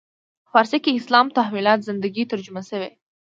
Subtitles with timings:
[0.51, 2.89] فارسي کې اسلام تحولات زندگی ترجمه شوی.